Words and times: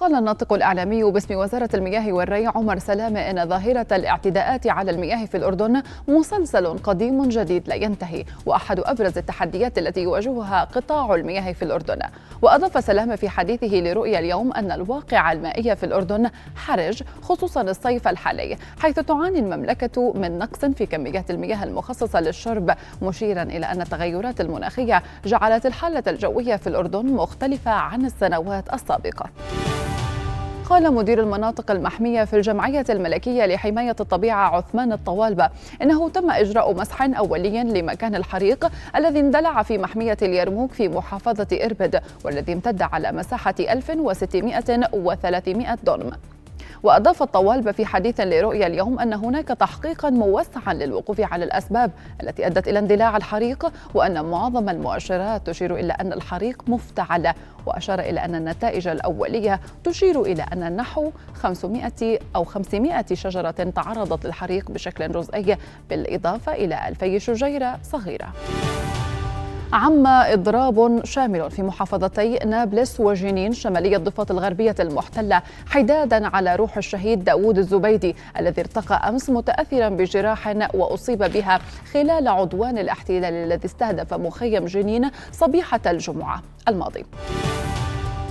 قال 0.00 0.14
الناطق 0.14 0.52
الإعلامي 0.52 1.02
باسم 1.02 1.34
وزارة 1.34 1.68
المياه 1.74 2.12
والري 2.12 2.46
عمر 2.46 2.78
سلامة 2.78 3.20
إن 3.20 3.48
ظاهرة 3.48 3.86
الاعتداءات 3.92 4.66
على 4.66 4.90
المياه 4.90 5.26
في 5.26 5.36
الأردن 5.36 5.82
مسلسل 6.08 6.78
قديم 6.78 7.28
جديد 7.28 7.68
لا 7.68 7.74
ينتهي 7.74 8.24
وأحد 8.46 8.80
أبرز 8.80 9.18
التحديات 9.18 9.78
التي 9.78 10.00
يواجهها 10.00 10.64
قطاع 10.64 11.14
المياه 11.14 11.52
في 11.52 11.62
الأردن. 11.62 11.98
وأضاف 12.42 12.84
سلامة 12.84 13.16
في 13.16 13.28
حديثه 13.28 13.66
لرؤيا 13.66 14.18
اليوم 14.18 14.52
أن 14.52 14.72
الواقع 14.72 15.32
المائي 15.32 15.76
في 15.76 15.86
الأردن 15.86 16.30
حرج 16.56 17.02
خصوصا 17.22 17.60
الصيف 17.62 18.08
الحالي 18.08 18.56
حيث 18.78 19.00
تعاني 19.00 19.38
المملكة 19.38 20.12
من 20.12 20.38
نقص 20.38 20.64
في 20.64 20.86
كميات 20.86 21.30
المياه 21.30 21.64
المخصصة 21.64 22.20
للشرب 22.20 22.74
مشيرا 23.02 23.42
إلى 23.42 23.66
أن 23.66 23.80
التغيرات 23.80 24.40
المناخية 24.40 25.02
جعلت 25.24 25.66
الحالة 25.66 26.02
الجوية 26.06 26.56
في 26.56 26.66
الأردن 26.66 27.06
مختلفة 27.06 27.70
عن 27.70 28.04
السنوات 28.04 28.74
السابقة. 28.74 29.30
قال 30.70 30.94
مدير 30.94 31.20
المناطق 31.20 31.70
المحمية 31.70 32.24
في 32.24 32.36
الجمعية 32.36 32.84
الملكية 32.90 33.46
لحماية 33.46 33.96
الطبيعة 34.00 34.56
عثمان 34.56 34.92
الطوالبة 34.92 35.50
إنه 35.82 36.08
تم 36.08 36.30
إجراء 36.30 36.74
مسح 36.74 37.02
أولي 37.02 37.64
لمكان 37.64 38.14
الحريق 38.14 38.70
الذي 38.96 39.20
اندلع 39.20 39.62
في 39.62 39.78
محمية 39.78 40.16
اليرموك 40.22 40.72
في 40.72 40.88
محافظة 40.88 41.46
إربد 41.64 42.00
والذي 42.24 42.52
امتد 42.52 42.82
على 42.82 43.12
مساحة 43.12 43.54
1600 43.60 44.60
و300 44.80 45.84
دونم 45.84 46.12
وأضاف 46.82 47.22
الطوالب 47.22 47.70
في 47.70 47.86
حديث 47.86 48.20
لرؤيا 48.20 48.66
اليوم 48.66 49.00
أن 49.00 49.12
هناك 49.12 49.48
تحقيقا 49.48 50.10
موسعا 50.10 50.74
للوقوف 50.74 51.20
على 51.20 51.44
الأسباب 51.44 51.90
التي 52.22 52.46
أدت 52.46 52.68
إلى 52.68 52.78
اندلاع 52.78 53.16
الحريق 53.16 53.72
وأن 53.94 54.24
معظم 54.24 54.68
المؤشرات 54.68 55.46
تشير 55.46 55.76
إلى 55.76 55.92
أن 55.92 56.12
الحريق 56.12 56.62
مفتعل 56.66 57.32
وأشار 57.66 58.00
إلى 58.00 58.24
أن 58.24 58.34
النتائج 58.34 58.88
الأولية 58.88 59.60
تشير 59.84 60.22
إلى 60.22 60.42
أن 60.52 60.76
نحو 60.76 61.10
500 61.34 62.18
أو 62.36 62.44
500 62.44 63.04
شجرة 63.12 63.50
تعرضت 63.50 64.26
للحريق 64.26 64.70
بشكل 64.70 65.12
جزئي 65.12 65.56
بالإضافة 65.90 66.52
إلى 66.52 66.88
ألفي 66.88 67.20
شجيرة 67.20 67.78
صغيرة. 67.82 68.32
عم 69.72 70.06
إضراب 70.06 71.04
شامل 71.04 71.50
في 71.50 71.62
محافظتي 71.62 72.38
نابلس 72.38 73.00
وجنين 73.00 73.52
شمالية 73.52 73.96
الضفة 73.96 74.26
الغربية 74.30 74.74
المحتلة 74.80 75.42
حدادا 75.66 76.26
على 76.26 76.56
روح 76.56 76.76
الشهيد 76.76 77.24
داوود 77.24 77.58
الزبيدي 77.58 78.16
الذي 78.38 78.60
ارتقى 78.60 79.08
أمس 79.08 79.30
متأثرا 79.30 79.88
بجراح 79.88 80.56
وأصيب 80.74 81.18
بها 81.18 81.60
خلال 81.92 82.28
عدوان 82.28 82.78
الاحتلال 82.78 83.34
الذي 83.34 83.64
استهدف 83.64 84.14
مخيم 84.14 84.64
جنين 84.64 85.10
صبيحة 85.32 85.80
الجمعة 85.86 86.42
الماضي. 86.68 87.04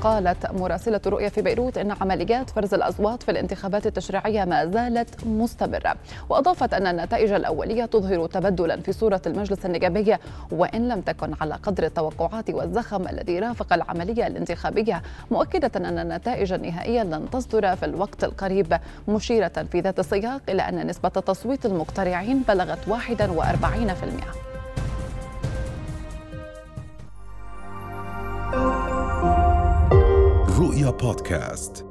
قالت 0.00 0.52
مراسلة 0.52 1.00
رؤية 1.06 1.28
في 1.28 1.42
بيروت 1.42 1.78
أن 1.78 1.90
عمليات 2.00 2.50
فرز 2.50 2.74
الأصوات 2.74 3.22
في 3.22 3.30
الانتخابات 3.30 3.86
التشريعية 3.86 4.44
ما 4.44 4.66
زالت 4.66 5.26
مستمرة. 5.26 5.94
وأضافت 6.28 6.74
أن 6.74 6.86
النتائج 6.86 7.32
الأولية 7.32 7.84
تظهر 7.84 8.26
تبدلا 8.26 8.80
في 8.80 8.92
صورة 8.92 9.22
المجلس 9.26 9.66
النيابي 9.66 10.16
وإن 10.50 10.88
لم 10.88 11.00
تكن 11.00 11.34
على 11.40 11.54
قدر 11.54 11.84
التوقعات 11.84 12.50
والزخم 12.50 13.08
الذي 13.08 13.38
رافق 13.38 13.72
العملية 13.72 14.26
الانتخابية 14.26 15.02
مؤكدة 15.30 15.70
أن 15.76 15.98
النتائج 15.98 16.52
النهائية 16.52 17.02
لن 17.02 17.30
تصدر 17.30 17.76
في 17.76 17.84
الوقت 17.86 18.24
القريب 18.24 18.78
مشيرة 19.08 19.66
في 19.72 19.80
ذات 19.80 19.98
السياق 19.98 20.40
إلى 20.48 20.62
أن 20.62 20.86
نسبة 20.86 21.08
تصويت 21.08 21.66
المقترعين 21.66 22.42
بلغت 22.48 22.78
41% 22.88 24.49
رؤيا 30.60 30.90
بودكاست. 30.90 31.89